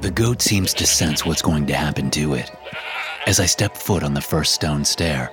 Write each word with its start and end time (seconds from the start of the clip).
The 0.00 0.10
goat 0.10 0.42
seems 0.42 0.74
to 0.74 0.86
sense 0.86 1.24
what's 1.24 1.42
going 1.42 1.66
to 1.66 1.74
happen 1.74 2.10
to 2.12 2.34
it. 2.34 2.50
As 3.26 3.38
I 3.38 3.46
step 3.46 3.76
foot 3.76 4.02
on 4.02 4.14
the 4.14 4.20
first 4.20 4.54
stone 4.54 4.84
stair, 4.84 5.30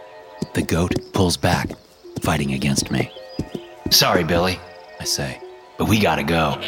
the 0.54 0.62
goat 0.62 0.94
pulls 1.14 1.38
back, 1.38 1.70
fighting 2.22 2.54
against 2.54 2.92
me. 2.92 3.12
Sorry, 3.90 4.24
Billy, 4.24 4.60
I 5.00 5.06
say, 5.06 5.42
but 5.78 5.90
we 5.90 6.00
gotta 6.00 6.24
go. 6.24 6.62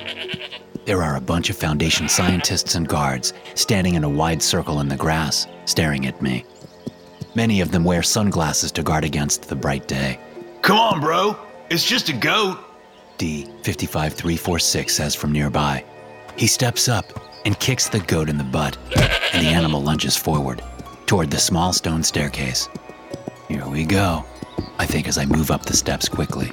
There 0.86 1.04
are 1.04 1.16
a 1.16 1.22
bunch 1.22 1.52
of 1.52 1.58
Foundation 1.58 2.10
scientists 2.10 2.74
and 2.74 2.88
guards 2.88 3.34
standing 3.54 3.94
in 3.94 4.04
a 4.04 4.10
wide 4.10 4.42
circle 4.42 4.80
in 4.80 4.88
the 4.88 4.96
grass, 4.96 5.46
staring 5.66 6.08
at 6.08 6.22
me. 6.22 6.44
Many 7.36 7.62
of 7.62 7.72
them 7.72 7.84
wear 7.84 8.02
sunglasses 8.02 8.72
to 8.74 8.84
guard 8.84 9.06
against 9.06 9.48
the 9.48 9.56
bright 9.56 9.88
day. 9.88 10.20
Come 10.64 10.78
on, 10.78 11.00
bro. 11.00 11.38
It's 11.70 11.86
just 11.86 12.10
a 12.10 12.14
goat. 12.14 12.60
D 13.18 13.46
55346 13.64 14.94
says 14.94 15.14
from 15.14 15.32
nearby. 15.32 15.86
He 16.36 16.48
steps 16.48 16.88
up 16.88 17.06
and 17.46 17.60
kicks 17.60 17.90
the 17.90 18.00
goat 18.00 18.30
in 18.30 18.38
the 18.38 18.44
butt, 18.44 18.78
and 19.34 19.46
the 19.46 19.50
animal 19.50 19.82
lunges 19.82 20.16
forward 20.16 20.64
toward 21.06 21.32
the 21.32 21.40
small 21.40 21.74
stone 21.74 22.04
staircase. 22.04 22.70
Here 23.48 23.68
we 23.68 23.86
go, 23.86 24.26
I 24.80 24.86
think 24.86 25.08
as 25.08 25.18
I 25.18 25.26
move 25.26 25.52
up 25.52 25.66
the 25.66 25.76
steps 25.76 26.08
quickly. 26.08 26.52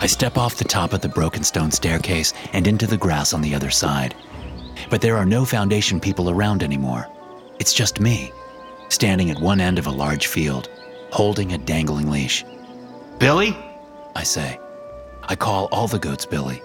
I 0.00 0.06
step 0.06 0.36
off 0.36 0.56
the 0.56 0.64
top 0.64 0.92
of 0.92 1.00
the 1.00 1.08
broken 1.08 1.44
stone 1.44 1.70
staircase 1.70 2.34
and 2.52 2.66
into 2.66 2.88
the 2.88 2.96
grass 2.96 3.32
on 3.32 3.40
the 3.40 3.54
other 3.54 3.70
side. 3.70 4.16
But 4.90 5.00
there 5.00 5.16
are 5.16 5.24
no 5.24 5.44
Foundation 5.44 6.00
people 6.00 6.28
around 6.28 6.62
anymore. 6.62 7.06
It's 7.60 7.72
just 7.72 8.00
me, 8.00 8.32
standing 8.88 9.30
at 9.30 9.40
one 9.40 9.60
end 9.60 9.78
of 9.78 9.86
a 9.86 9.90
large 9.92 10.26
field, 10.26 10.68
holding 11.12 11.52
a 11.52 11.58
dangling 11.58 12.10
leash. 12.10 12.44
Billy? 13.18 13.56
I 14.16 14.24
say. 14.24 14.58
I 15.22 15.36
call 15.36 15.68
all 15.70 15.86
the 15.86 16.00
goats 16.00 16.26
Billy, 16.26 16.60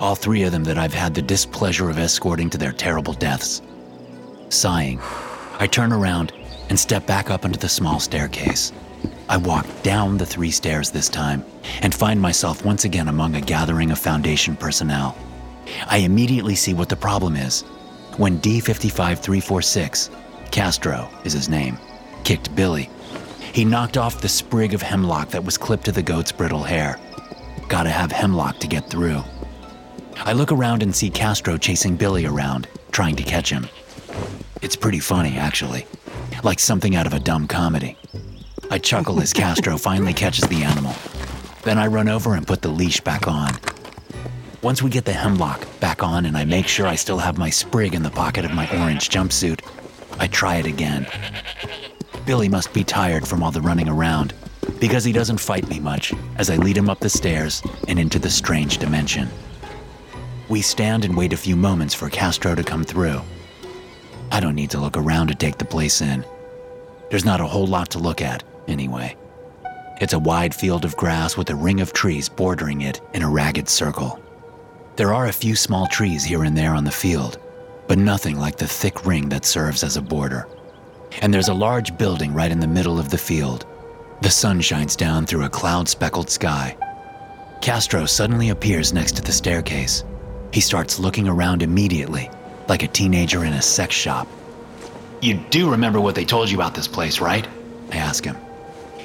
all 0.00 0.14
three 0.14 0.42
of 0.42 0.52
them 0.52 0.64
that 0.64 0.78
I've 0.78 0.94
had 0.94 1.14
the 1.14 1.22
displeasure 1.22 1.90
of 1.90 1.98
escorting 1.98 2.50
to 2.50 2.58
their 2.58 2.72
terrible 2.72 3.12
deaths. 3.12 3.62
Sighing, 4.48 5.00
I 5.58 5.66
turn 5.66 5.92
around 5.92 6.32
and 6.68 6.78
step 6.78 7.06
back 7.06 7.30
up 7.30 7.44
onto 7.44 7.58
the 7.58 7.68
small 7.68 8.00
staircase. 8.00 8.72
I 9.28 9.36
walk 9.36 9.66
down 9.82 10.16
the 10.16 10.26
three 10.26 10.50
stairs 10.50 10.90
this 10.90 11.08
time 11.08 11.44
and 11.82 11.94
find 11.94 12.20
myself 12.20 12.64
once 12.64 12.84
again 12.84 13.08
among 13.08 13.34
a 13.34 13.40
gathering 13.40 13.90
of 13.90 13.98
Foundation 13.98 14.56
personnel. 14.56 15.16
I 15.86 15.98
immediately 15.98 16.54
see 16.54 16.74
what 16.74 16.88
the 16.88 16.96
problem 16.96 17.36
is. 17.36 17.62
When 18.16 18.38
D55346, 18.38 20.50
Castro 20.50 21.08
is 21.24 21.32
his 21.32 21.48
name, 21.48 21.78
kicked 22.24 22.54
Billy, 22.56 22.90
he 23.52 23.64
knocked 23.64 23.96
off 23.96 24.20
the 24.20 24.28
sprig 24.28 24.74
of 24.74 24.82
hemlock 24.82 25.30
that 25.30 25.44
was 25.44 25.58
clipped 25.58 25.84
to 25.86 25.92
the 25.92 26.02
goat's 26.02 26.32
brittle 26.32 26.62
hair. 26.62 26.98
Gotta 27.68 27.90
have 27.90 28.12
hemlock 28.12 28.58
to 28.60 28.66
get 28.66 28.88
through. 28.88 29.22
I 30.24 30.32
look 30.32 30.52
around 30.52 30.82
and 30.82 30.94
see 30.94 31.10
Castro 31.10 31.56
chasing 31.56 31.96
Billy 31.96 32.26
around, 32.26 32.68
trying 32.92 33.16
to 33.16 33.22
catch 33.22 33.50
him. 33.50 33.68
It's 34.60 34.76
pretty 34.76 34.98
funny, 34.98 35.38
actually, 35.38 35.86
like 36.42 36.58
something 36.58 36.96
out 36.96 37.06
of 37.06 37.14
a 37.14 37.20
dumb 37.20 37.46
comedy. 37.46 37.96
I 38.70 38.78
chuckle 38.78 39.20
as 39.20 39.32
Castro 39.32 39.78
finally 39.78 40.12
catches 40.12 40.48
the 40.48 40.62
animal. 40.62 40.94
Then 41.62 41.78
I 41.78 41.86
run 41.86 42.08
over 42.08 42.34
and 42.34 42.46
put 42.46 42.62
the 42.62 42.68
leash 42.68 43.00
back 43.00 43.28
on. 43.28 43.50
Once 44.60 44.82
we 44.82 44.90
get 44.90 45.04
the 45.04 45.12
hemlock 45.12 45.66
back 45.80 46.02
on 46.02 46.26
and 46.26 46.36
I 46.36 46.44
make 46.44 46.66
sure 46.66 46.86
I 46.86 46.96
still 46.96 47.18
have 47.18 47.38
my 47.38 47.48
sprig 47.48 47.94
in 47.94 48.02
the 48.02 48.10
pocket 48.10 48.44
of 48.44 48.52
my 48.52 48.68
orange 48.80 49.08
jumpsuit, 49.08 49.60
I 50.18 50.26
try 50.26 50.56
it 50.56 50.66
again. 50.66 51.06
Billy 52.26 52.48
must 52.48 52.72
be 52.72 52.82
tired 52.82 53.26
from 53.26 53.42
all 53.42 53.52
the 53.52 53.60
running 53.60 53.88
around 53.88 54.34
because 54.80 55.04
he 55.04 55.12
doesn't 55.12 55.38
fight 55.38 55.68
me 55.68 55.78
much 55.78 56.12
as 56.36 56.50
I 56.50 56.56
lead 56.56 56.76
him 56.76 56.90
up 56.90 56.98
the 56.98 57.08
stairs 57.08 57.62
and 57.86 57.98
into 57.98 58.18
the 58.18 58.30
strange 58.30 58.78
dimension. 58.78 59.28
We 60.48 60.62
stand 60.62 61.04
and 61.04 61.14
wait 61.14 61.34
a 61.34 61.36
few 61.36 61.56
moments 61.56 61.94
for 61.94 62.08
Castro 62.08 62.54
to 62.54 62.64
come 62.64 62.82
through. 62.82 63.20
I 64.32 64.40
don't 64.40 64.54
need 64.54 64.70
to 64.70 64.80
look 64.80 64.96
around 64.96 65.28
to 65.28 65.34
take 65.34 65.58
the 65.58 65.64
place 65.64 66.00
in. 66.00 66.24
There's 67.10 67.24
not 67.24 67.40
a 67.40 67.46
whole 67.46 67.66
lot 67.66 67.90
to 67.90 67.98
look 67.98 68.22
at, 68.22 68.44
anyway. 68.66 69.14
It's 70.00 70.14
a 70.14 70.18
wide 70.18 70.54
field 70.54 70.84
of 70.86 70.96
grass 70.96 71.36
with 71.36 71.50
a 71.50 71.54
ring 71.54 71.80
of 71.80 71.92
trees 71.92 72.28
bordering 72.28 72.80
it 72.82 73.00
in 73.12 73.22
a 73.22 73.28
ragged 73.28 73.68
circle. 73.68 74.22
There 74.96 75.12
are 75.12 75.26
a 75.26 75.32
few 75.32 75.54
small 75.54 75.86
trees 75.86 76.24
here 76.24 76.44
and 76.44 76.56
there 76.56 76.74
on 76.74 76.84
the 76.84 76.90
field, 76.90 77.38
but 77.86 77.98
nothing 77.98 78.38
like 78.38 78.56
the 78.56 78.66
thick 78.66 79.04
ring 79.04 79.28
that 79.28 79.44
serves 79.44 79.84
as 79.84 79.96
a 79.96 80.02
border. 80.02 80.48
And 81.20 81.32
there's 81.32 81.48
a 81.48 81.54
large 81.54 81.96
building 81.98 82.32
right 82.32 82.50
in 82.50 82.60
the 82.60 82.66
middle 82.66 82.98
of 82.98 83.10
the 83.10 83.18
field. 83.18 83.66
The 84.22 84.30
sun 84.30 84.60
shines 84.60 84.96
down 84.96 85.26
through 85.26 85.44
a 85.44 85.50
cloud 85.50 85.88
speckled 85.88 86.30
sky. 86.30 86.76
Castro 87.60 88.06
suddenly 88.06 88.50
appears 88.50 88.92
next 88.92 89.16
to 89.16 89.22
the 89.22 89.32
staircase. 89.32 90.04
He 90.52 90.60
starts 90.60 90.98
looking 90.98 91.28
around 91.28 91.62
immediately, 91.62 92.30
like 92.68 92.82
a 92.82 92.88
teenager 92.88 93.44
in 93.44 93.52
a 93.52 93.62
sex 93.62 93.94
shop. 93.94 94.26
You 95.20 95.34
do 95.50 95.70
remember 95.70 96.00
what 96.00 96.14
they 96.14 96.24
told 96.24 96.50
you 96.50 96.56
about 96.56 96.74
this 96.74 96.88
place, 96.88 97.20
right? 97.20 97.46
I 97.92 97.96
ask 97.96 98.24
him. 98.24 98.36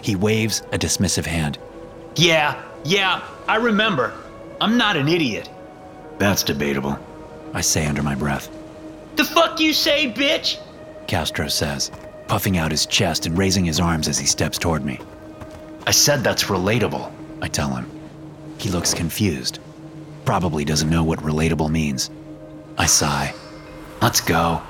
He 0.02 0.16
waves 0.16 0.62
a 0.72 0.78
dismissive 0.78 1.26
hand. 1.26 1.58
Yeah, 2.16 2.62
yeah, 2.84 3.22
I 3.48 3.56
remember. 3.56 4.14
I'm 4.62 4.78
not 4.78 4.96
an 4.96 5.08
idiot. 5.08 5.50
That's 6.20 6.44
debatable, 6.44 6.98
I 7.54 7.62
say 7.62 7.86
under 7.86 8.04
my 8.04 8.16
breath. 8.16 8.50
The 9.16 9.26
fuck 9.26 9.60
you 9.60 9.74
say, 9.74 10.12
bitch? 10.12 10.60
Castro 11.08 11.48
says, 11.48 11.92
puffing 12.28 12.58
out 12.58 12.72
his 12.72 12.86
chest 12.86 13.26
and 13.26 13.38
raising 13.38 13.66
his 13.66 13.80
arms 13.80 14.08
as 14.08 14.18
he 14.18 14.26
steps 14.26 14.58
toward 14.58 14.86
me. 14.86 15.00
I 15.86 15.92
said 15.92 16.24
that's 16.24 16.46
relatable, 16.46 17.12
I 17.42 17.48
tell 17.48 17.70
him. 17.70 17.90
He 18.58 18.70
looks 18.70 18.94
confused. 18.94 19.53
Probably 20.34 20.66
doesn't 20.66 20.90
know 20.90 21.04
what 21.04 21.20
relatable 21.20 21.70
means. 21.70 22.10
I 22.76 22.88
sigh. 22.88 23.36
Let's 24.02 24.20
go. 24.20 24.64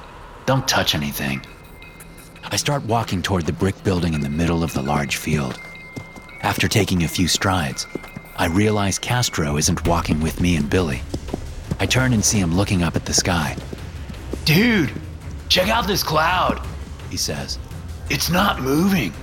Don't 0.46 0.68
touch 0.68 0.94
anything. 0.94 1.42
I 2.44 2.58
start 2.58 2.84
walking 2.84 3.22
toward 3.22 3.46
the 3.46 3.54
brick 3.54 3.82
building 3.82 4.14
in 4.14 4.20
the 4.20 4.28
middle 4.28 4.62
of 4.62 4.74
the 4.74 4.82
large 4.82 5.16
field. 5.16 5.58
After 6.42 6.68
taking 6.68 7.06
a 7.06 7.08
few 7.08 7.30
strides, 7.30 7.88
I 8.36 8.48
realize 8.48 9.00
Castro 9.00 9.56
isn't 9.56 9.88
walking 9.88 10.20
with 10.20 10.42
me 10.42 10.58
and 10.58 10.70
Billy. 10.70 11.02
I 11.80 11.86
turn 11.86 12.12
and 12.12 12.26
see 12.26 12.40
him 12.40 12.54
looking 12.54 12.84
up 12.84 12.98
at 12.98 13.06
the 13.06 13.14
sky. 13.14 13.56
Dude, 14.44 14.92
check 15.48 15.70
out 15.70 15.88
this 15.88 16.04
cloud, 16.04 16.62
he 17.10 17.16
says. 17.16 17.58
It's 18.10 18.30
not 18.30 18.62
moving. 18.62 19.14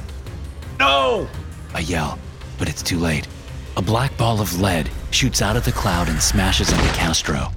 No! 0.78 1.28
I 1.74 1.80
yell, 1.80 2.18
but 2.58 2.70
it's 2.70 2.82
too 2.82 2.98
late. 2.98 3.28
A 3.76 3.82
black 3.82 4.16
ball 4.16 4.40
of 4.40 4.58
lead 4.58 4.88
shoots 5.10 5.42
out 5.42 5.56
of 5.56 5.64
the 5.64 5.72
cloud 5.72 6.08
and 6.08 6.20
smashes 6.20 6.72
into 6.72 6.84
Castro, 6.94 7.48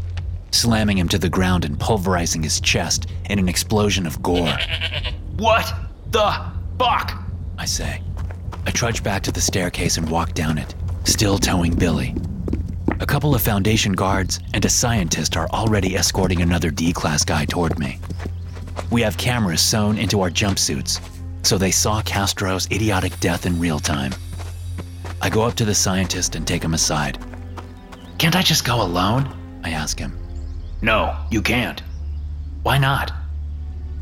slamming 0.51 0.97
him 0.97 1.07
to 1.09 1.17
the 1.17 1.29
ground 1.29 1.65
and 1.65 1.79
pulverizing 1.79 2.43
his 2.43 2.59
chest 2.59 3.07
in 3.29 3.39
an 3.39 3.49
explosion 3.49 4.05
of 4.05 4.21
gore. 4.21 4.57
What 5.37 5.73
the 6.11 6.51
fuck? 6.77 7.23
I 7.57 7.65
say. 7.65 8.01
I 8.65 8.71
trudge 8.71 9.03
back 9.03 9.23
to 9.23 9.31
the 9.31 9.41
staircase 9.41 9.97
and 9.97 10.09
walk 10.09 10.33
down 10.33 10.57
it, 10.57 10.75
still 11.03 11.37
towing 11.37 11.75
Billy. 11.75 12.15
A 12.99 13.05
couple 13.05 13.35
of 13.35 13.41
Foundation 13.41 13.93
guards 13.93 14.39
and 14.53 14.63
a 14.63 14.69
scientist 14.69 15.35
are 15.35 15.49
already 15.49 15.95
escorting 15.95 16.41
another 16.41 16.71
D 16.71 16.93
class 16.93 17.25
guy 17.25 17.45
toward 17.45 17.77
me. 17.77 17.99
We 18.91 19.01
have 19.01 19.17
cameras 19.17 19.61
sewn 19.61 19.97
into 19.97 20.21
our 20.21 20.29
jumpsuits, 20.29 21.01
so 21.45 21.57
they 21.57 21.71
saw 21.71 22.01
Castro's 22.01 22.67
idiotic 22.71 23.19
death 23.19 23.45
in 23.45 23.59
real 23.59 23.79
time. 23.79 24.13
I 25.21 25.29
go 25.29 25.43
up 25.43 25.55
to 25.55 25.65
the 25.65 25.75
scientist 25.75 26.35
and 26.35 26.47
take 26.47 26.63
him 26.63 26.73
aside. 26.73 27.17
Can't 28.23 28.37
I 28.37 28.41
just 28.41 28.63
go 28.63 28.81
alone? 28.81 29.27
I 29.65 29.71
ask 29.71 29.99
him. 29.99 30.17
No, 30.81 31.13
you 31.29 31.41
can't. 31.41 31.83
Why 32.61 32.77
not? 32.77 33.11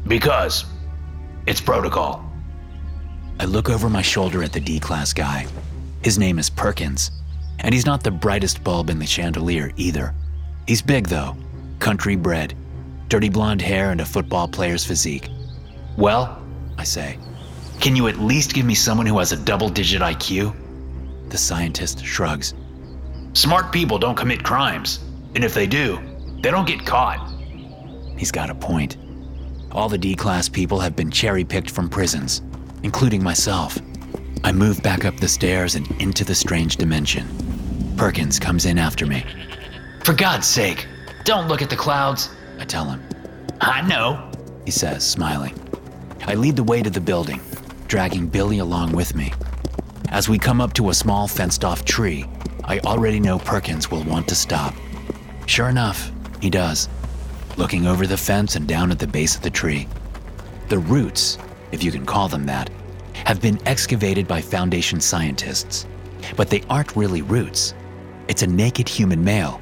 Because 0.08 0.64
it's 1.48 1.60
protocol. 1.60 2.24
I 3.40 3.46
look 3.46 3.68
over 3.68 3.90
my 3.90 4.04
shoulder 4.04 4.44
at 4.44 4.54
the 4.54 4.60
D 4.60 4.80
class 4.80 5.12
guy. 5.12 5.48
His 6.04 6.20
name 6.20 6.38
is 6.38 6.52
Perkins, 6.52 7.10
and 7.62 7.74
he's 7.74 7.88
not 7.88 8.04
the 8.04 8.12
brightest 8.12 8.64
bulb 8.64 8.92
in 8.92 9.00
the 9.00 9.08
chandelier 9.08 9.72
either. 9.76 10.14
He's 10.68 10.84
big 10.84 11.08
though, 11.08 11.36
country 11.80 12.16
bred, 12.16 12.54
dirty 13.08 13.30
blonde 13.30 13.64
hair, 13.64 13.90
and 13.90 14.02
a 14.02 14.06
football 14.06 14.48
player's 14.48 14.86
physique. 14.86 15.30
Well, 15.98 16.40
I 16.78 16.84
say. 16.84 17.18
Can 17.80 17.96
you 17.96 18.08
at 18.08 18.20
least 18.20 18.54
give 18.54 18.68
me 18.68 18.76
someone 18.76 19.08
who 19.08 19.18
has 19.18 19.32
a 19.32 19.38
double 19.38 19.70
digit 19.70 20.04
IQ? 20.04 20.54
The 21.30 21.40
scientist 21.40 22.06
shrugs. 22.06 22.54
Smart 23.34 23.72
people 23.72 23.98
don't 23.98 24.16
commit 24.16 24.44
crimes, 24.44 25.00
and 25.36 25.44
if 25.44 25.54
they 25.54 25.66
do, 25.66 26.00
they 26.42 26.52
don't 26.52 26.68
get 26.68 26.86
caught. 26.86 27.32
He's 28.18 28.32
got 28.32 28.50
a 28.50 28.56
point. 28.56 28.98
All 29.72 29.88
the 29.88 29.98
D 29.98 30.16
class 30.16 30.50
people 30.50 30.80
have 30.80 30.98
been 30.98 31.10
cherry 31.10 31.46
picked 31.46 31.72
from 31.72 31.90
prisons, 31.90 32.42
including 32.84 33.24
myself. 33.24 33.80
I 34.44 34.52
move 34.52 34.84
back 34.84 35.06
up 35.06 35.16
the 35.18 35.30
stairs 35.30 35.76
and 35.76 35.90
into 36.02 36.26
the 36.26 36.36
strange 36.36 36.76
dimension. 36.76 37.26
Perkins 37.96 38.38
comes 38.38 38.66
in 38.66 38.78
after 38.78 39.06
me. 39.06 39.24
For 40.04 40.14
God's 40.14 40.48
sake, 40.48 40.88
don't 41.24 41.48
look 41.48 41.62
at 41.62 41.70
the 41.70 41.76
clouds. 41.76 42.30
I 42.60 42.66
tell 42.66 42.86
him. 42.86 43.02
I 43.62 43.82
know, 43.82 44.30
he 44.66 44.72
says, 44.72 45.08
smiling. 45.08 45.58
I 46.26 46.36
lead 46.36 46.58
the 46.58 46.64
way 46.64 46.82
to 46.82 46.90
the 46.90 47.00
building, 47.00 47.40
dragging 47.88 48.28
Billy 48.28 48.60
along 48.60 48.92
with 48.92 49.16
me. 49.16 49.32
As 50.10 50.28
we 50.28 50.38
come 50.38 50.60
up 50.60 50.74
to 50.74 50.90
a 50.90 50.94
small 50.94 51.28
fenced 51.28 51.64
off 51.64 51.86
tree, 51.86 52.26
I 52.72 52.80
already 52.86 53.20
know 53.20 53.38
Perkins 53.38 53.92
will 53.92 54.06
want 54.06 54.30
to 54.30 54.36
stop. 54.36 54.74
Sure 55.46 55.68
enough, 55.68 56.10
he 56.40 56.50
does, 56.50 56.88
looking 57.58 57.86
over 57.86 58.08
the 58.08 58.16
fence 58.16 58.56
and 58.56 58.66
down 58.66 58.92
at 58.92 59.00
the 59.00 59.08
base 59.08 59.36
of 59.36 59.42
the 59.42 59.50
tree. 59.50 59.90
The 60.70 60.80
roots, 60.80 61.38
if 61.74 61.84
you 61.84 61.92
can 61.92 62.06
call 62.06 62.30
them 62.30 62.46
that, 62.46 62.70
have 63.26 63.42
been 63.42 63.60
excavated 63.68 64.26
by 64.26 64.40
Foundation 64.40 65.02
scientists. 65.02 65.86
But 66.38 66.50
they 66.50 66.64
aren't 66.70 66.96
really 66.96 67.22
roots. 67.22 67.74
It's 68.30 68.42
a 68.42 68.48
naked 68.48 68.88
human 68.88 69.22
male, 69.22 69.60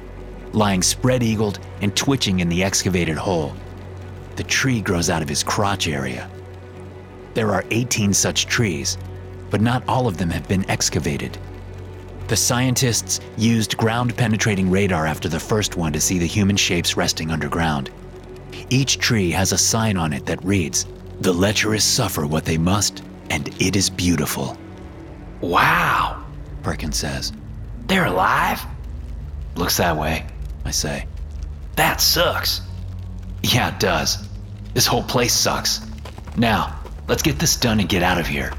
lying 0.52 0.80
spread 0.80 1.24
eagled 1.24 1.58
and 1.80 1.96
twitching 1.96 2.38
in 2.38 2.48
the 2.48 2.62
excavated 2.62 3.16
hole. 3.16 3.56
The 4.36 4.44
tree 4.44 4.80
grows 4.80 5.10
out 5.10 5.20
of 5.20 5.28
his 5.28 5.42
crotch 5.42 5.88
area. 5.88 6.30
There 7.34 7.50
are 7.50 7.64
18 7.72 8.14
such 8.14 8.46
trees, 8.46 8.98
but 9.50 9.60
not 9.60 9.82
all 9.88 10.06
of 10.06 10.16
them 10.16 10.30
have 10.30 10.46
been 10.46 10.64
excavated. 10.70 11.38
The 12.30 12.36
scientists 12.36 13.18
used 13.36 13.76
ground 13.76 14.16
penetrating 14.16 14.70
radar 14.70 15.04
after 15.04 15.28
the 15.28 15.40
first 15.40 15.74
one 15.74 15.92
to 15.92 16.00
see 16.00 16.16
the 16.20 16.28
human 16.28 16.56
shapes 16.56 16.96
resting 16.96 17.32
underground. 17.32 17.90
Each 18.68 18.98
tree 18.98 19.32
has 19.32 19.50
a 19.50 19.58
sign 19.58 19.96
on 19.96 20.12
it 20.12 20.26
that 20.26 20.44
reads, 20.44 20.86
The 21.22 21.32
lecherous 21.32 21.82
suffer 21.82 22.24
what 22.28 22.44
they 22.44 22.56
must, 22.56 23.02
and 23.30 23.48
it 23.60 23.74
is 23.74 23.90
beautiful. 23.90 24.56
Wow, 25.40 26.24
Perkins 26.62 26.98
says. 26.98 27.32
They're 27.88 28.06
alive? 28.06 28.60
Looks 29.56 29.78
that 29.78 29.96
way, 29.96 30.24
I 30.64 30.70
say. 30.70 31.06
That 31.74 32.00
sucks. 32.00 32.60
Yeah, 33.42 33.74
it 33.74 33.80
does. 33.80 34.28
This 34.72 34.86
whole 34.86 35.02
place 35.02 35.34
sucks. 35.34 35.80
Now, 36.36 36.78
let's 37.08 37.24
get 37.24 37.40
this 37.40 37.56
done 37.56 37.80
and 37.80 37.88
get 37.88 38.04
out 38.04 38.20
of 38.20 38.28
here. 38.28 38.52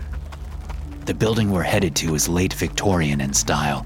The 1.06 1.16
building 1.16 1.50
we're 1.50 1.64
headed 1.64 1.96
to 1.98 2.14
is 2.14 2.30
late 2.30 2.54
Victorian 2.54 3.22
in 3.22 3.34
style. 3.34 3.84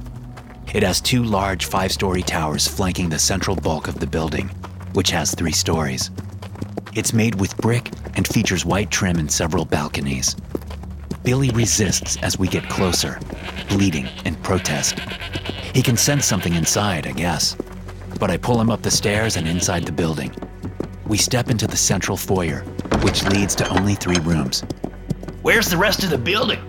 It 0.74 0.84
has 0.84 1.00
two 1.00 1.24
large 1.24 1.66
five 1.66 1.94
story 1.94 2.22
towers 2.22 2.68
flanking 2.68 3.08
the 3.08 3.18
central 3.18 3.56
bulk 3.56 3.88
of 3.88 4.00
the 4.02 4.06
building, 4.06 4.50
which 4.92 5.12
has 5.12 5.34
three 5.34 5.54
stories. 5.54 6.12
It's 6.94 7.14
made 7.14 7.36
with 7.36 7.56
brick 7.56 7.90
and 8.16 8.28
features 8.28 8.66
white 8.66 8.92
trim 8.92 9.18
and 9.18 9.32
several 9.32 9.64
balconies. 9.64 10.36
Billy 11.24 11.52
resists 11.52 12.18
as 12.18 12.38
we 12.38 12.50
get 12.50 12.68
closer, 12.68 13.18
bleeding 13.70 14.10
in 14.26 14.36
protest. 14.36 15.00
He 15.74 15.82
can 15.82 15.96
sense 15.96 16.26
something 16.26 16.54
inside, 16.54 17.08
I 17.08 17.14
guess. 17.14 17.56
But 18.20 18.30
I 18.30 18.36
pull 18.36 18.60
him 18.60 18.70
up 18.70 18.82
the 18.82 18.92
stairs 18.92 19.38
and 19.38 19.48
inside 19.48 19.86
the 19.86 19.92
building. 19.94 20.36
We 21.08 21.18
step 21.18 21.50
into 21.50 21.66
the 21.66 21.78
central 21.78 22.18
foyer, 22.18 22.62
which 23.04 23.24
leads 23.24 23.56
to 23.56 23.70
only 23.70 23.96
three 23.96 24.20
rooms. 24.20 24.66
Where's 25.44 25.70
the 25.70 25.78
rest 25.78 26.04
of 26.04 26.10
the 26.10 26.18
building? 26.18 26.60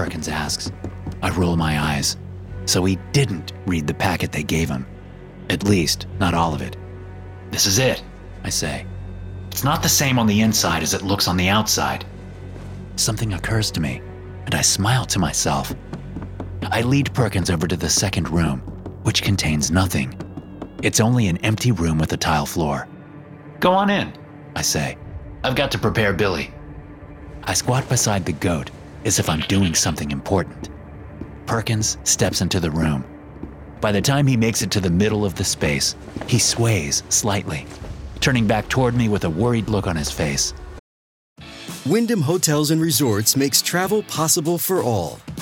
Perkins 0.00 0.28
asks. 0.28 0.72
I 1.20 1.28
roll 1.28 1.56
my 1.56 1.78
eyes. 1.78 2.16
So 2.64 2.82
he 2.86 2.96
didn't 3.12 3.52
read 3.66 3.86
the 3.86 3.92
packet 3.92 4.32
they 4.32 4.42
gave 4.42 4.70
him. 4.70 4.86
At 5.50 5.64
least, 5.64 6.06
not 6.18 6.32
all 6.32 6.54
of 6.54 6.62
it. 6.62 6.74
This 7.50 7.66
is 7.66 7.78
it, 7.78 8.02
I 8.42 8.48
say. 8.48 8.86
It's 9.50 9.62
not 9.62 9.82
the 9.82 9.90
same 9.90 10.18
on 10.18 10.26
the 10.26 10.40
inside 10.40 10.82
as 10.82 10.94
it 10.94 11.02
looks 11.02 11.28
on 11.28 11.36
the 11.36 11.50
outside. 11.50 12.06
Something 12.96 13.34
occurs 13.34 13.70
to 13.72 13.80
me, 13.82 14.00
and 14.46 14.54
I 14.54 14.62
smile 14.62 15.04
to 15.04 15.18
myself. 15.18 15.74
I 16.62 16.80
lead 16.80 17.12
Perkins 17.12 17.50
over 17.50 17.68
to 17.68 17.76
the 17.76 17.90
second 17.90 18.30
room, 18.30 18.60
which 19.02 19.20
contains 19.20 19.70
nothing. 19.70 20.18
It's 20.82 21.00
only 21.00 21.28
an 21.28 21.36
empty 21.44 21.72
room 21.72 21.98
with 21.98 22.14
a 22.14 22.16
tile 22.16 22.46
floor. 22.46 22.88
Go 23.60 23.72
on 23.72 23.90
in, 23.90 24.14
I 24.56 24.62
say. 24.62 24.96
I've 25.44 25.56
got 25.56 25.70
to 25.72 25.78
prepare 25.78 26.14
Billy. 26.14 26.54
I 27.44 27.52
squat 27.52 27.86
beside 27.90 28.24
the 28.24 28.32
goat 28.32 28.70
as 29.04 29.18
if 29.18 29.28
I'm 29.28 29.40
doing 29.40 29.74
something 29.74 30.10
important. 30.10 30.70
Perkins 31.46 31.98
steps 32.04 32.40
into 32.40 32.60
the 32.60 32.70
room. 32.70 33.04
By 33.80 33.92
the 33.92 34.00
time 34.00 34.26
he 34.26 34.36
makes 34.36 34.62
it 34.62 34.70
to 34.72 34.80
the 34.80 34.90
middle 34.90 35.24
of 35.24 35.34
the 35.34 35.44
space, 35.44 35.96
he 36.26 36.38
sways 36.38 37.02
slightly, 37.08 37.66
turning 38.20 38.46
back 38.46 38.68
toward 38.68 38.94
me 38.94 39.08
with 39.08 39.24
a 39.24 39.30
worried 39.30 39.68
look 39.68 39.86
on 39.86 39.96
his 39.96 40.10
face. 40.10 40.52
Wyndham 41.86 42.20
Hotels 42.20 42.70
and 42.70 42.80
Resorts 42.80 43.36
makes 43.36 43.62
travel 43.62 44.02
possible 44.02 44.58
for 44.58 44.82
all. 44.82 45.18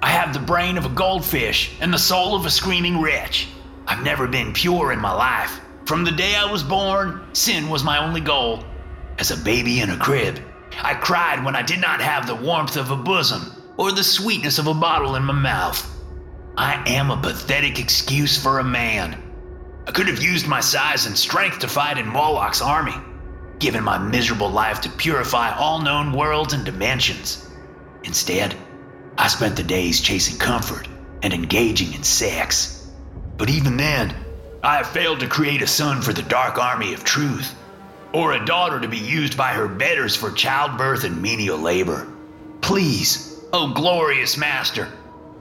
I 0.00 0.10
have 0.10 0.32
the 0.32 0.38
brain 0.38 0.78
of 0.78 0.86
a 0.86 0.90
goldfish 0.90 1.72
and 1.80 1.92
the 1.92 1.98
soul 1.98 2.36
of 2.36 2.46
a 2.46 2.50
screaming 2.50 3.00
wretch. 3.00 3.48
I've 3.86 4.04
never 4.04 4.28
been 4.28 4.52
pure 4.52 4.92
in 4.92 5.00
my 5.00 5.12
life. 5.12 5.60
From 5.86 6.04
the 6.04 6.12
day 6.12 6.36
I 6.36 6.50
was 6.50 6.62
born, 6.62 7.22
sin 7.32 7.68
was 7.68 7.82
my 7.82 7.98
only 7.98 8.20
goal. 8.20 8.62
As 9.18 9.32
a 9.32 9.36
baby 9.36 9.80
in 9.80 9.90
a 9.90 9.96
crib, 9.96 10.38
I 10.82 10.94
cried 10.94 11.44
when 11.44 11.56
I 11.56 11.62
did 11.62 11.80
not 11.80 12.00
have 12.00 12.26
the 12.26 12.34
warmth 12.34 12.76
of 12.76 12.92
a 12.92 12.96
bosom 12.96 13.52
or 13.76 13.90
the 13.90 14.04
sweetness 14.04 14.58
of 14.58 14.68
a 14.68 14.74
bottle 14.74 15.16
in 15.16 15.24
my 15.24 15.32
mouth. 15.32 15.84
I 16.56 16.82
am 16.88 17.10
a 17.10 17.20
pathetic 17.20 17.80
excuse 17.80 18.40
for 18.40 18.58
a 18.60 18.64
man. 18.64 19.20
I 19.88 19.90
could 19.90 20.06
have 20.06 20.22
used 20.22 20.46
my 20.46 20.60
size 20.60 21.06
and 21.06 21.16
strength 21.16 21.58
to 21.60 21.68
fight 21.68 21.98
in 21.98 22.06
Moloch's 22.06 22.62
army, 22.62 22.94
given 23.58 23.82
my 23.82 23.98
miserable 23.98 24.50
life 24.50 24.80
to 24.82 24.90
purify 24.90 25.56
all 25.56 25.80
known 25.80 26.12
worlds 26.12 26.52
and 26.52 26.64
dimensions. 26.64 27.50
Instead, 28.04 28.54
I 29.18 29.26
spent 29.26 29.56
the 29.56 29.64
days 29.64 30.00
chasing 30.00 30.38
comfort 30.38 30.86
and 31.24 31.34
engaging 31.34 31.92
in 31.92 32.04
sex. 32.04 32.86
But 33.36 33.50
even 33.50 33.76
then, 33.76 34.14
I 34.62 34.76
have 34.76 34.88
failed 34.88 35.18
to 35.20 35.26
create 35.26 35.60
a 35.60 35.66
son 35.66 36.00
for 36.00 36.12
the 36.12 36.22
dark 36.22 36.56
army 36.56 36.94
of 36.94 37.02
truth, 37.02 37.52
or 38.12 38.32
a 38.32 38.44
daughter 38.44 38.78
to 38.78 38.86
be 38.86 38.96
used 38.96 39.36
by 39.36 39.48
her 39.48 39.66
betters 39.66 40.14
for 40.14 40.30
childbirth 40.30 41.02
and 41.02 41.20
menial 41.20 41.58
labor. 41.58 42.06
Please, 42.60 43.40
O 43.52 43.72
glorious 43.74 44.36
master, 44.36 44.86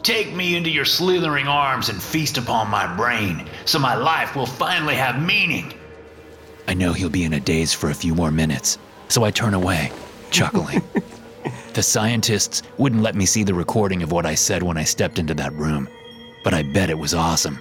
take 0.01 0.33
me 0.33 0.55
into 0.55 0.71
your 0.71 0.85
slithering 0.85 1.47
arms 1.47 1.89
and 1.89 2.01
feast 2.01 2.39
upon 2.39 2.71
my 2.71 2.91
brain, 2.95 3.47
so 3.65 3.77
my 3.77 3.93
life 3.93 4.35
will 4.35 4.47
finally 4.47 4.95
have 4.95 5.21
meaning. 5.21 5.71
I 6.67 6.73
know 6.73 6.93
he'll 6.93 7.09
be 7.09 7.25
in 7.25 7.33
a 7.33 7.39
daze 7.39 7.73
for 7.73 7.91
a 7.91 7.95
few 7.95 8.15
more 8.15 8.31
minutes, 8.31 8.79
so 9.07 9.23
I 9.23 9.29
turn 9.29 9.53
away, 9.53 9.91
chuckling. 10.31 10.81
the 11.77 11.83
scientists 11.83 12.63
wouldn't 12.79 13.03
let 13.03 13.13
me 13.13 13.23
see 13.23 13.43
the 13.43 13.53
recording 13.53 14.01
of 14.01 14.11
what 14.11 14.25
I 14.25 14.33
said 14.33 14.63
when 14.63 14.77
I 14.77 14.83
stepped 14.83 15.19
into 15.19 15.35
that 15.35 15.53
room, 15.53 15.87
but 16.43 16.51
I 16.51 16.63
bet 16.63 16.89
it 16.89 16.97
was 16.97 17.13
awesome. 17.13 17.59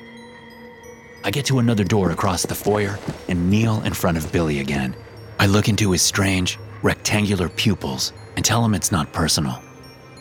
I 1.22 1.30
get 1.30 1.44
to 1.46 1.58
another 1.58 1.84
door 1.84 2.12
across 2.12 2.46
the 2.46 2.54
foyer 2.54 2.98
and 3.28 3.50
kneel 3.50 3.82
in 3.82 3.92
front 3.92 4.16
of 4.16 4.32
Billy 4.32 4.60
again. 4.60 4.96
I 5.38 5.44
look 5.44 5.68
into 5.68 5.90
his 5.90 6.00
strange, 6.00 6.58
rectangular 6.82 7.50
pupils 7.50 8.14
and 8.36 8.42
tell 8.42 8.64
him 8.64 8.72
it's 8.72 8.90
not 8.90 9.12
personal. 9.12 9.60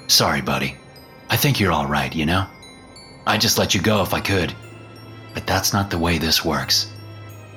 Sorry, 0.08 0.42
buddy. 0.42 0.76
I 1.30 1.38
think 1.38 1.62
you're 1.62 1.72
all 1.72 1.88
right, 1.88 2.14
you 2.14 2.26
know? 2.26 2.46
I'd 3.26 3.40
just 3.40 3.58
let 3.58 3.74
you 3.74 3.82
go 3.82 4.02
if 4.02 4.14
I 4.14 4.20
could. 4.20 4.54
But 5.34 5.48
that's 5.48 5.72
not 5.72 5.90
the 5.90 5.98
way 5.98 6.18
this 6.18 6.44
works. 6.44 6.92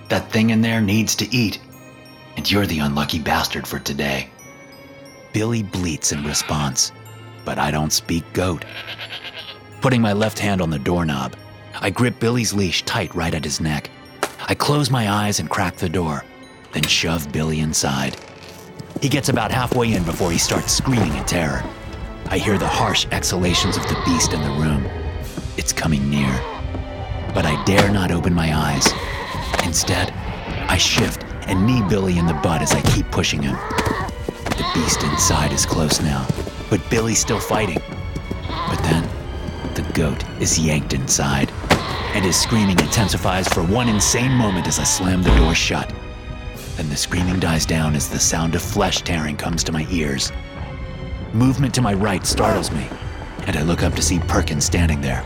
That 0.09 0.31
thing 0.31 0.51
in 0.51 0.61
there 0.63 0.81
needs 0.81 1.17
to 1.17 1.35
eat. 1.35 1.59
and 2.37 2.49
you're 2.49 2.67
the 2.67 2.79
unlucky 2.79 3.19
bastard 3.19 3.67
for 3.67 3.81
today. 3.81 4.31
Billy 5.33 5.63
bleats 5.63 6.13
in 6.13 6.25
response, 6.25 6.93
but 7.45 7.59
I 7.59 7.71
don't 7.71 7.93
speak 7.93 8.25
goat. 8.33 8.65
Putting 9.81 10.01
my 10.01 10.13
left 10.13 10.39
hand 10.39 10.61
on 10.61 10.71
the 10.71 10.79
doorknob, 10.79 11.37
I 11.81 11.91
grip 11.91 12.19
Billy's 12.19 12.53
leash 12.53 12.83
tight 12.85 13.15
right 13.15 13.35
at 13.35 13.45
his 13.45 13.61
neck. 13.61 13.91
I 14.49 14.55
close 14.55 14.91
my 14.91 15.11
eyes 15.11 15.39
and 15.39 15.51
crack 15.51 15.77
the 15.77 15.89
door, 15.89 16.25
then 16.73 16.83
shove 16.83 17.31
Billy 17.33 17.61
inside. 17.61 18.17
He 19.01 19.09
gets 19.09 19.29
about 19.29 19.53
halfway 19.53 19.93
in 19.93 20.03
before 20.03 20.33
he 20.33 20.39
starts 20.39 20.73
screaming 20.73 21.15
in 21.15 21.25
terror. 21.25 21.63
I 22.31 22.39
hear 22.39 22.59
the 22.59 22.67
harsh 22.67 23.07
exhalations 23.13 23.77
of 23.77 23.85
the 23.85 24.01
beast 24.05 24.33
in 24.33 24.41
the 24.43 24.51
room. 24.51 24.85
It's 25.57 25.73
coming 25.73 26.11
near. 26.11 26.33
But 27.35 27.47
I 27.47 27.63
dare 27.65 27.91
not 27.91 28.11
open 28.11 28.35
my 28.35 28.57
eyes. 28.57 28.89
Instead, 29.65 30.11
I 30.69 30.79
shift 30.79 31.25
and 31.47 31.67
knee 31.67 31.83
Billy 31.89 32.19
in 32.19 32.27
the 32.27 32.35
butt 32.35 32.63
as 32.63 32.73
I 32.73 32.81
keep 32.83 33.11
pushing 33.11 33.43
him. 33.43 33.57
The 34.59 34.69
beast 34.75 35.05
inside 35.05 35.53
is 35.53 35.65
close 35.65 36.01
now, 36.01 36.27
but 36.69 36.81
Billy's 36.91 37.21
still 37.21 37.39
fighting. 37.39 37.81
But 38.43 38.83
then, 38.83 39.09
the 39.75 39.83
goat 39.93 40.25
is 40.41 40.59
yanked 40.59 40.95
inside, 40.95 41.53
and 42.13 42.25
his 42.25 42.35
screaming 42.35 42.77
intensifies 42.81 43.47
for 43.47 43.63
one 43.63 43.89
insane 43.89 44.33
moment 44.33 44.67
as 44.67 44.81
I 44.81 44.83
slam 44.83 45.23
the 45.23 45.35
door 45.37 45.55
shut. 45.55 45.95
Then 46.77 46.89
the 46.89 46.97
screaming 46.97 47.39
dies 47.39 47.65
down 47.65 47.95
as 47.95 48.09
the 48.09 48.19
sound 48.19 48.57
of 48.57 48.63
flesh 48.63 49.03
tearing 49.03 49.37
comes 49.37 49.63
to 49.63 49.71
my 49.71 49.87
ears. 49.91 50.33
Movement 51.33 51.73
to 51.77 51.81
my 51.81 51.95
right 51.95 52.27
startles 52.27 52.73
me, 52.73 52.89
and 53.47 53.57
I 53.57 53.63
look 53.63 53.85
up 53.85 53.95
to 53.95 54.03
see 54.03 54.19
Perkins 54.19 54.65
standing 54.65 55.01
there. 55.01 55.25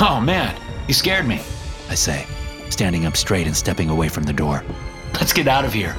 Oh 0.00 0.18
man, 0.18 0.58
you 0.88 0.94
scared 0.94 1.26
me. 1.26 1.42
I 1.90 1.94
say, 1.94 2.24
standing 2.70 3.04
up 3.04 3.18
straight 3.18 3.46
and 3.46 3.54
stepping 3.54 3.90
away 3.90 4.08
from 4.08 4.22
the 4.22 4.32
door. 4.32 4.64
Let's 5.12 5.34
get 5.34 5.46
out 5.46 5.66
of 5.66 5.74
here. 5.74 5.94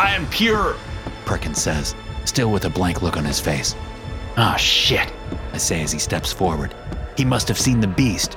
I 0.00 0.16
am 0.16 0.26
pure. 0.30 0.74
Perkins 1.26 1.60
says, 1.60 1.94
still 2.24 2.50
with 2.50 2.64
a 2.64 2.70
blank 2.70 3.02
look 3.02 3.16
on 3.16 3.24
his 3.24 3.40
face. 3.40 3.74
Oh 4.38 4.56
shit. 4.56 5.12
I 5.52 5.58
say 5.58 5.82
as 5.82 5.92
he 5.92 5.98
steps 5.98 6.32
forward. 6.32 6.74
He 7.16 7.24
must 7.24 7.48
have 7.48 7.58
seen 7.58 7.80
the 7.80 7.86
beast. 7.86 8.36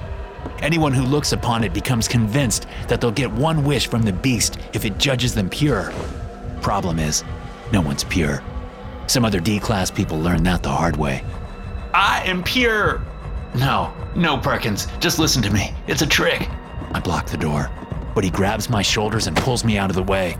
Anyone 0.60 0.94
who 0.94 1.04
looks 1.04 1.32
upon 1.32 1.64
it 1.64 1.74
becomes 1.74 2.08
convinced 2.08 2.68
that 2.88 3.00
they'll 3.00 3.12
get 3.12 3.32
one 3.32 3.64
wish 3.64 3.88
from 3.88 4.02
the 4.02 4.12
beast 4.14 4.60
if 4.74 4.86
it 4.86 4.98
judges 4.98 5.34
them 5.34 5.50
pure. 5.50 5.94
Problem 6.62 7.00
is, 7.00 7.24
no 7.72 7.82
one's 7.82 8.04
pure. 8.04 8.44
Some 9.08 9.24
other 9.26 9.40
D 9.40 9.60
class 9.60 9.92
people 9.92 10.20
learn 10.20 10.44
that 10.44 10.64
the 10.64 10.70
hard 10.70 10.98
way. 10.98 11.24
I 11.94 12.24
am 12.26 12.44
pure. 12.44 13.02
No, 13.56 13.94
no, 14.16 14.38
Perkins. 14.38 14.88
Just 15.00 15.20
listen 15.20 15.42
to 15.44 15.52
me. 15.52 15.74
It's 15.88 16.02
a 16.02 16.08
trick. 16.08 16.48
I 16.92 17.00
block 17.00 17.28
the 17.28 17.38
door, 17.38 17.70
but 18.16 18.24
he 18.24 18.30
grabs 18.30 18.70
my 18.70 18.82
shoulders 18.82 19.28
and 19.28 19.36
pulls 19.38 19.64
me 19.64 19.78
out 19.78 19.90
of 19.90 19.96
the 19.96 20.04
way. 20.04 20.38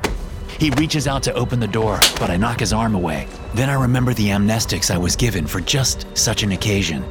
He 0.58 0.72
reaches 0.72 1.08
out 1.08 1.24
to 1.24 1.34
open 1.34 1.60
the 1.60 1.68
door, 1.68 2.00
but 2.20 2.30
I 2.30 2.38
knock 2.38 2.60
his 2.60 2.74
arm 2.74 2.96
away. 2.96 3.28
Then 3.54 3.70
I 3.70 3.82
remember 3.82 4.14
the 4.14 4.30
amnestics 4.30 4.94
I 4.94 4.98
was 4.98 5.16
given 5.16 5.46
for 5.46 5.62
just 5.62 6.06
such 6.18 6.44
an 6.44 6.52
occasion. 6.52 7.04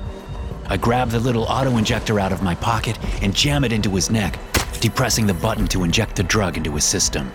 I 0.67 0.77
grab 0.77 1.11
the 1.11 1.21
little 1.21 1.45
auto 1.45 1.77
injector 1.77 2.21
out 2.21 2.33
of 2.33 2.43
my 2.43 2.55
pocket 2.55 2.99
and 3.23 3.35
jam 3.35 3.65
it 3.65 3.73
into 3.73 3.91
his 3.91 4.11
neck, 4.11 4.39
depressing 4.81 5.27
the 5.27 5.35
button 5.35 5.67
to 5.69 5.85
inject 5.85 6.17
the 6.17 6.23
drug 6.23 6.57
into 6.57 6.75
his 6.75 6.85
system. 6.85 7.31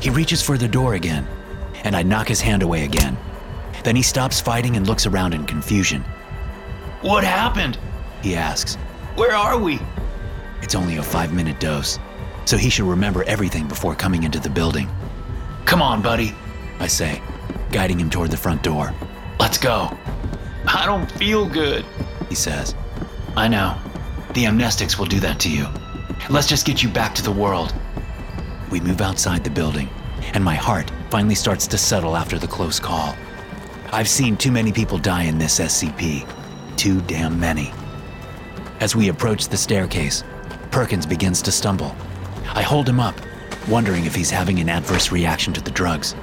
He 0.00 0.10
reaches 0.10 0.42
for 0.42 0.56
the 0.58 0.68
door 0.68 0.94
again, 0.94 1.26
and 1.84 1.96
I 1.96 2.02
knock 2.02 2.28
his 2.28 2.40
hand 2.40 2.62
away 2.62 2.84
again. 2.84 3.16
Then 3.82 3.96
he 3.96 4.02
stops 4.02 4.40
fighting 4.40 4.76
and 4.76 4.86
looks 4.86 5.06
around 5.06 5.34
in 5.34 5.44
confusion. 5.44 6.02
What 7.00 7.24
happened? 7.24 7.78
He 8.22 8.36
asks. 8.36 8.76
Where 9.16 9.34
are 9.34 9.58
we? 9.58 9.80
It's 10.62 10.74
only 10.74 10.96
a 10.96 11.02
five 11.02 11.32
minute 11.32 11.60
dose, 11.60 11.98
so 12.46 12.56
he 12.56 12.70
should 12.70 12.86
remember 12.86 13.22
everything 13.24 13.68
before 13.68 13.94
coming 13.94 14.22
into 14.22 14.40
the 14.40 14.48
building. 14.48 14.88
Come 15.66 15.82
on, 15.82 16.00
buddy. 16.00 16.34
I 16.80 16.86
say, 16.86 17.20
guiding 17.70 18.00
him 18.00 18.08
toward 18.08 18.30
the 18.30 18.36
front 18.36 18.62
door. 18.62 18.94
Let's 19.38 19.58
go. 19.58 19.90
I 20.66 20.86
don't 20.86 21.10
feel 21.12 21.46
good, 21.46 21.84
he 22.28 22.34
says. 22.34 22.74
I 23.36 23.48
know. 23.48 23.76
The 24.34 24.44
amnestics 24.44 24.98
will 24.98 25.06
do 25.06 25.20
that 25.20 25.38
to 25.40 25.50
you. 25.50 25.66
Let's 26.30 26.46
just 26.46 26.66
get 26.66 26.82
you 26.82 26.88
back 26.88 27.14
to 27.16 27.22
the 27.22 27.32
world. 27.32 27.74
We 28.70 28.80
move 28.80 29.00
outside 29.00 29.44
the 29.44 29.50
building, 29.50 29.88
and 30.34 30.42
my 30.42 30.54
heart 30.54 30.90
finally 31.10 31.34
starts 31.34 31.66
to 31.68 31.78
settle 31.78 32.16
after 32.16 32.38
the 32.38 32.48
close 32.48 32.80
call. 32.80 33.16
I've 33.92 34.08
seen 34.08 34.36
too 34.36 34.52
many 34.52 34.72
people 34.72 34.98
die 34.98 35.24
in 35.24 35.38
this 35.38 35.58
SCP. 35.58 36.28
Too 36.76 37.00
damn 37.02 37.38
many. 37.38 37.72
As 38.80 38.94
we 38.94 39.08
approach 39.08 39.48
the 39.48 39.56
staircase, 39.56 40.22
Perkins 40.70 41.06
begins 41.06 41.40
to 41.42 41.52
stumble. 41.52 41.96
I 42.54 42.62
hold 42.62 42.88
him 42.88 43.00
up, 43.00 43.14
wondering 43.68 44.04
if 44.04 44.14
he's 44.14 44.30
having 44.30 44.58
an 44.60 44.68
adverse 44.68 45.12
reaction 45.12 45.52
to 45.54 45.60
the 45.60 45.70
drugs. 45.70 46.14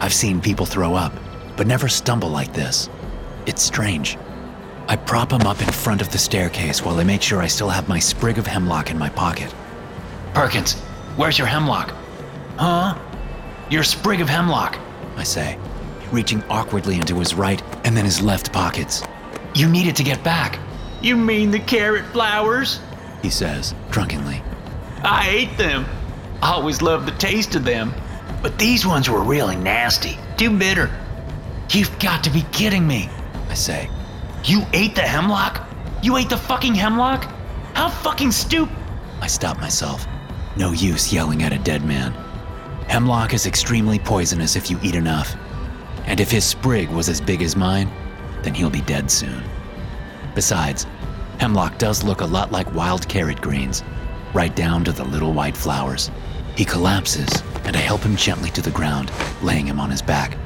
I've 0.00 0.12
seen 0.12 0.40
people 0.40 0.66
throw 0.66 0.94
up, 0.94 1.12
but 1.56 1.66
never 1.66 1.88
stumble 1.88 2.28
like 2.28 2.52
this. 2.52 2.88
It's 3.46 3.62
strange. 3.62 4.18
I 4.88 4.96
prop 4.96 5.32
him 5.32 5.42
up 5.42 5.60
in 5.62 5.72
front 5.72 6.02
of 6.02 6.10
the 6.12 6.18
staircase 6.18 6.84
while 6.84 6.98
I 6.98 7.04
make 7.04 7.22
sure 7.22 7.40
I 7.40 7.46
still 7.46 7.70
have 7.70 7.88
my 7.88 7.98
sprig 7.98 8.38
of 8.38 8.46
hemlock 8.46 8.90
in 8.90 8.98
my 8.98 9.08
pocket. 9.08 9.54
Perkins, 10.34 10.74
where's 11.16 11.38
your 11.38 11.46
hemlock? 11.46 11.94
Huh? 12.58 12.98
Your 13.70 13.82
sprig 13.82 14.20
of 14.20 14.28
hemlock, 14.28 14.78
I 15.16 15.22
say, 15.22 15.58
reaching 16.12 16.42
awkwardly 16.44 16.96
into 16.96 17.18
his 17.18 17.34
right 17.34 17.62
and 17.84 17.96
then 17.96 18.04
his 18.04 18.20
left 18.20 18.52
pockets. 18.52 19.02
You 19.54 19.68
need 19.68 19.86
it 19.86 19.96
to 19.96 20.02
get 20.02 20.22
back. 20.22 20.58
You 21.00 21.16
mean 21.16 21.50
the 21.50 21.60
carrot 21.60 22.04
flowers? 22.06 22.80
He 23.22 23.30
says, 23.30 23.74
drunkenly. 23.90 24.42
I 25.04 25.28
ate 25.28 25.56
them. 25.58 25.84
I 26.42 26.52
always 26.52 26.82
loved 26.82 27.06
the 27.06 27.18
taste 27.18 27.54
of 27.54 27.64
them. 27.64 27.92
But 28.42 28.58
these 28.58 28.86
ones 28.86 29.08
were 29.08 29.22
really 29.22 29.56
nasty, 29.56 30.18
too 30.36 30.56
bitter. 30.56 30.90
You've 31.70 31.98
got 31.98 32.22
to 32.24 32.30
be 32.30 32.42
kidding 32.52 32.86
me, 32.86 33.08
I 33.48 33.54
say. 33.54 33.88
You 34.44 34.64
ate 34.72 34.94
the 34.94 35.02
hemlock? 35.02 35.66
You 36.02 36.16
ate 36.16 36.28
the 36.28 36.36
fucking 36.36 36.74
hemlock? 36.74 37.24
How 37.74 37.88
fucking 37.88 38.32
stupid. 38.32 38.76
I 39.20 39.26
stop 39.26 39.58
myself. 39.60 40.06
No 40.56 40.72
use 40.72 41.12
yelling 41.12 41.42
at 41.42 41.52
a 41.52 41.58
dead 41.58 41.84
man. 41.84 42.12
Hemlock 42.88 43.32
is 43.32 43.46
extremely 43.46 43.98
poisonous 43.98 44.56
if 44.56 44.70
you 44.70 44.78
eat 44.82 44.94
enough. 44.94 45.34
And 46.04 46.20
if 46.20 46.30
his 46.30 46.44
sprig 46.44 46.90
was 46.90 47.08
as 47.08 47.20
big 47.20 47.42
as 47.42 47.56
mine, 47.56 47.90
then 48.42 48.54
he'll 48.54 48.70
be 48.70 48.82
dead 48.82 49.10
soon. 49.10 49.42
Besides, 50.34 50.86
hemlock 51.38 51.78
does 51.78 52.04
look 52.04 52.20
a 52.20 52.26
lot 52.26 52.52
like 52.52 52.74
wild 52.74 53.08
carrot 53.08 53.40
greens, 53.40 53.82
right 54.34 54.54
down 54.54 54.84
to 54.84 54.92
the 54.92 55.04
little 55.04 55.32
white 55.32 55.56
flowers. 55.56 56.10
He 56.56 56.64
collapses, 56.64 57.42
and 57.64 57.76
I 57.76 57.80
help 57.80 58.02
him 58.02 58.16
gently 58.16 58.50
to 58.50 58.62
the 58.62 58.70
ground, 58.70 59.10
laying 59.42 59.66
him 59.66 59.80
on 59.80 59.90
his 59.90 60.02
back. 60.02 60.36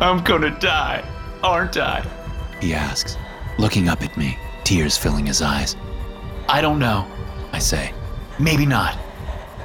I'm 0.00 0.24
gonna 0.24 0.58
die, 0.58 1.04
aren't 1.42 1.76
I? 1.76 2.04
He 2.60 2.74
asks, 2.74 3.16
looking 3.58 3.88
up 3.88 4.02
at 4.02 4.16
me, 4.16 4.38
tears 4.64 4.96
filling 4.96 5.26
his 5.26 5.42
eyes. 5.42 5.76
I 6.48 6.60
don't 6.60 6.78
know, 6.78 7.06
I 7.52 7.58
say. 7.58 7.92
Maybe 8.38 8.66
not. 8.66 8.98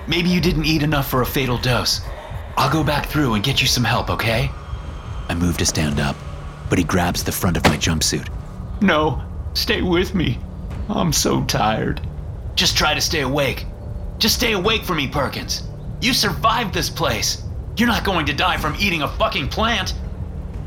Maybe 0.07 0.29
you 0.29 0.39
didn't 0.39 0.65
eat 0.65 0.83
enough 0.83 1.07
for 1.07 1.21
a 1.21 1.25
fatal 1.25 1.57
dose. 1.57 2.01
I'll 2.57 2.71
go 2.71 2.83
back 2.83 3.07
through 3.07 3.33
and 3.33 3.43
get 3.43 3.61
you 3.61 3.67
some 3.67 3.83
help, 3.83 4.09
okay? 4.09 4.49
I 5.27 5.33
move 5.33 5.57
to 5.57 5.65
stand 5.65 5.99
up, 5.99 6.15
but 6.69 6.77
he 6.77 6.83
grabs 6.83 7.23
the 7.23 7.31
front 7.31 7.57
of 7.57 7.63
my 7.65 7.77
jumpsuit. 7.77 8.29
No, 8.81 9.23
stay 9.53 9.81
with 9.81 10.13
me. 10.13 10.39
I'm 10.89 11.11
so 11.11 11.43
tired. 11.45 12.01
Just 12.55 12.77
try 12.77 12.93
to 12.93 13.01
stay 13.01 13.21
awake. 13.21 13.65
Just 14.17 14.35
stay 14.35 14.53
awake 14.53 14.83
for 14.83 14.95
me, 14.95 15.07
Perkins. 15.07 15.63
You 16.01 16.13
survived 16.13 16.73
this 16.73 16.89
place. 16.89 17.43
You're 17.77 17.89
not 17.89 18.05
going 18.05 18.25
to 18.27 18.33
die 18.33 18.57
from 18.57 18.75
eating 18.79 19.01
a 19.01 19.07
fucking 19.07 19.49
plant. 19.49 19.93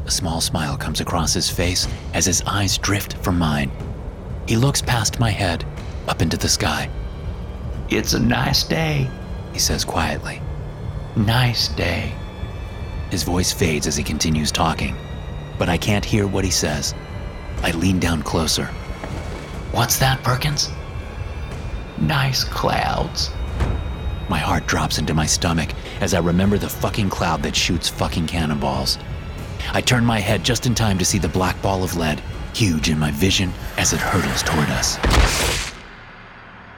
A 0.04 0.10
small 0.10 0.40
smile 0.40 0.76
comes 0.76 1.00
across 1.00 1.32
his 1.32 1.48
face 1.48 1.88
as 2.12 2.26
his 2.26 2.42
eyes 2.46 2.76
drift 2.76 3.16
from 3.24 3.38
mine. 3.38 3.70
He 4.46 4.56
looks 4.56 4.82
past 4.82 5.18
my 5.18 5.30
head, 5.30 5.64
up 6.08 6.20
into 6.20 6.36
the 6.36 6.48
sky. 6.48 6.90
It's 7.88 8.12
a 8.12 8.20
nice 8.20 8.64
day, 8.64 9.10
he 9.52 9.58
says 9.58 9.84
quietly. 9.84 10.42
Nice 11.16 11.68
day. 11.68 12.12
His 13.10 13.22
voice 13.22 13.52
fades 13.52 13.86
as 13.86 13.96
he 13.96 14.04
continues 14.04 14.52
talking, 14.52 14.94
but 15.58 15.70
I 15.70 15.78
can't 15.78 16.04
hear 16.04 16.26
what 16.26 16.44
he 16.44 16.50
says. 16.50 16.94
I 17.62 17.70
lean 17.72 17.98
down 17.98 18.22
closer. 18.22 18.66
What's 19.72 19.98
that, 19.98 20.22
Perkins? 20.22 20.70
Nice 22.00 22.44
clouds. 22.44 23.30
My 24.28 24.38
heart 24.38 24.68
drops 24.68 24.98
into 24.98 25.14
my 25.14 25.26
stomach 25.26 25.70
as 26.00 26.14
I 26.14 26.20
remember 26.20 26.56
the 26.56 26.68
fucking 26.68 27.10
cloud 27.10 27.42
that 27.42 27.56
shoots 27.56 27.88
fucking 27.88 28.28
cannonballs. 28.28 28.98
I 29.72 29.80
turn 29.80 30.04
my 30.04 30.20
head 30.20 30.44
just 30.44 30.66
in 30.66 30.76
time 30.76 30.98
to 30.98 31.04
see 31.04 31.18
the 31.18 31.28
black 31.28 31.60
ball 31.60 31.82
of 31.82 31.96
lead, 31.96 32.22
huge 32.54 32.88
in 32.88 33.00
my 33.00 33.10
vision, 33.10 33.52
as 33.78 33.92
it 33.92 33.98
hurtles 33.98 34.44
toward 34.44 34.68
us. 34.70 34.96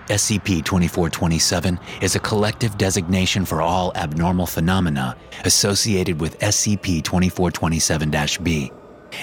SCP 0.09 0.65
2427 0.65 1.79
is 2.01 2.17
a 2.17 2.21
collective 2.21 2.79
designation 2.79 3.45
for 3.45 3.61
all 3.61 3.93
abnormal 3.97 4.47
phenomena 4.47 5.17
associated 5.45 6.19
with 6.19 6.39
SCP 6.39 7.05
2427 7.05 8.11
B, 8.43 8.73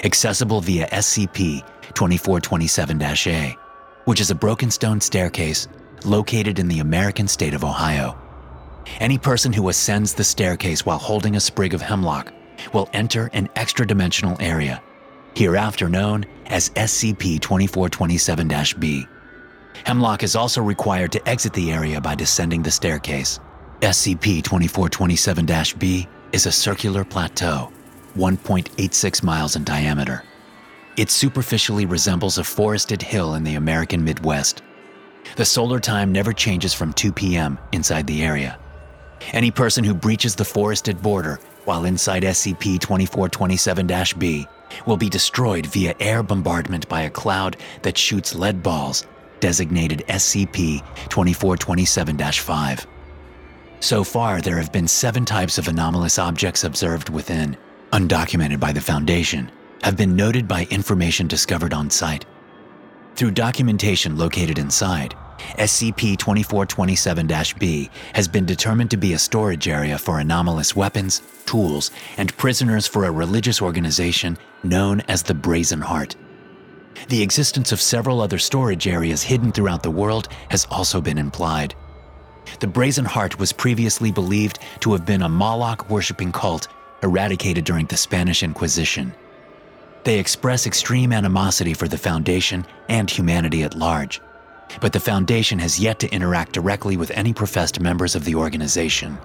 accessible 0.04 0.60
via 0.60 0.86
SCP 0.86 1.66
2427 1.94 3.02
A, 3.02 3.56
which 4.04 4.20
is 4.20 4.30
a 4.30 4.34
broken 4.34 4.70
stone 4.70 5.00
staircase 5.00 5.66
located 6.04 6.58
in 6.58 6.68
the 6.68 6.80
American 6.80 7.28
state 7.28 7.54
of 7.54 7.64
Ohio. 7.64 8.16
Any 9.00 9.18
person 9.18 9.52
who 9.52 9.68
ascends 9.68 10.14
the 10.14 10.24
staircase 10.24 10.84
while 10.84 10.98
holding 10.98 11.36
a 11.36 11.40
sprig 11.40 11.74
of 11.74 11.82
hemlock 11.82 12.32
will 12.72 12.88
enter 12.92 13.30
an 13.32 13.48
extra 13.56 13.86
dimensional 13.86 14.36
area, 14.40 14.82
hereafter 15.34 15.88
known 15.88 16.26
as 16.46 16.70
SCP 16.70 17.40
2427 17.40 18.48
B. 18.78 19.06
Hemlock 19.84 20.22
is 20.22 20.34
also 20.34 20.62
required 20.62 21.12
to 21.12 21.28
exit 21.28 21.52
the 21.52 21.70
area 21.70 22.00
by 22.00 22.14
descending 22.14 22.62
the 22.62 22.70
staircase. 22.70 23.38
SCP 23.80 24.42
2427 24.42 25.46
B 25.78 26.08
is 26.32 26.46
a 26.46 26.52
circular 26.52 27.04
plateau, 27.04 27.72
1.86 28.16 29.22
miles 29.22 29.54
in 29.54 29.64
diameter. 29.64 30.24
It 30.96 31.10
superficially 31.10 31.86
resembles 31.86 32.38
a 32.38 32.44
forested 32.44 33.00
hill 33.00 33.34
in 33.34 33.44
the 33.44 33.54
American 33.54 34.02
Midwest. 34.02 34.62
The 35.36 35.44
solar 35.44 35.80
time 35.80 36.12
never 36.12 36.32
changes 36.32 36.74
from 36.74 36.92
2 36.92 37.12
p.m. 37.12 37.58
inside 37.72 38.06
the 38.06 38.22
area. 38.22 38.58
Any 39.32 39.50
person 39.50 39.84
who 39.84 39.94
breaches 39.94 40.34
the 40.34 40.44
forested 40.44 41.02
border 41.02 41.38
while 41.64 41.84
inside 41.84 42.22
SCP 42.22 42.80
2427 42.80 43.88
B 44.18 44.46
will 44.86 44.96
be 44.96 45.08
destroyed 45.08 45.66
via 45.66 45.94
air 46.00 46.22
bombardment 46.22 46.88
by 46.88 47.02
a 47.02 47.10
cloud 47.10 47.56
that 47.82 47.98
shoots 47.98 48.34
lead 48.34 48.62
balls, 48.62 49.06
designated 49.40 50.04
SCP 50.08 50.80
2427 51.08 52.18
5. 52.18 52.86
So 53.80 54.02
far, 54.02 54.40
there 54.40 54.56
have 54.56 54.72
been 54.72 54.88
seven 54.88 55.24
types 55.24 55.58
of 55.58 55.68
anomalous 55.68 56.18
objects 56.18 56.64
observed 56.64 57.10
within, 57.10 57.56
undocumented 57.92 58.58
by 58.58 58.72
the 58.72 58.80
Foundation, 58.80 59.50
have 59.82 59.96
been 59.96 60.16
noted 60.16 60.48
by 60.48 60.66
information 60.70 61.28
discovered 61.28 61.72
on 61.72 61.90
site. 61.90 62.24
Through 63.18 63.32
documentation 63.32 64.16
located 64.16 64.60
inside, 64.60 65.16
SCP 65.58 66.16
2427 66.18 67.26
B 67.58 67.90
has 68.14 68.28
been 68.28 68.46
determined 68.46 68.92
to 68.92 68.96
be 68.96 69.12
a 69.12 69.18
storage 69.18 69.66
area 69.66 69.98
for 69.98 70.20
anomalous 70.20 70.76
weapons, 70.76 71.20
tools, 71.44 71.90
and 72.16 72.36
prisoners 72.36 72.86
for 72.86 73.06
a 73.06 73.10
religious 73.10 73.60
organization 73.60 74.38
known 74.62 75.00
as 75.08 75.24
the 75.24 75.34
Brazen 75.34 75.80
Heart. 75.80 76.14
The 77.08 77.20
existence 77.20 77.72
of 77.72 77.80
several 77.80 78.20
other 78.20 78.38
storage 78.38 78.86
areas 78.86 79.24
hidden 79.24 79.50
throughout 79.50 79.82
the 79.82 79.90
world 79.90 80.28
has 80.50 80.68
also 80.70 81.00
been 81.00 81.18
implied. 81.18 81.74
The 82.60 82.68
Brazen 82.68 83.04
Heart 83.04 83.40
was 83.40 83.52
previously 83.52 84.12
believed 84.12 84.60
to 84.78 84.92
have 84.92 85.04
been 85.04 85.22
a 85.22 85.28
Moloch 85.28 85.90
worshipping 85.90 86.30
cult 86.30 86.68
eradicated 87.02 87.64
during 87.64 87.86
the 87.86 87.96
Spanish 87.96 88.44
Inquisition. 88.44 89.12
They 90.04 90.18
express 90.18 90.66
extreme 90.66 91.12
animosity 91.12 91.74
for 91.74 91.88
the 91.88 91.98
Foundation 91.98 92.64
and 92.88 93.10
humanity 93.10 93.62
at 93.62 93.74
large, 93.74 94.20
but 94.80 94.92
the 94.92 95.00
Foundation 95.00 95.58
has 95.58 95.78
yet 95.78 95.98
to 96.00 96.12
interact 96.12 96.52
directly 96.52 96.96
with 96.96 97.10
any 97.10 97.32
professed 97.32 97.80
members 97.80 98.14
of 98.14 98.24
the 98.24 98.34
organization. 98.34 99.18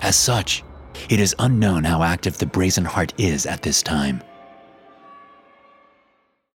As 0.00 0.16
such, 0.16 0.62
it 1.08 1.20
is 1.20 1.34
unknown 1.38 1.84
how 1.84 2.02
active 2.02 2.38
the 2.38 2.46
Brazen 2.46 2.84
Heart 2.84 3.14
is 3.18 3.46
at 3.46 3.62
this 3.62 3.82
time. 3.82 4.22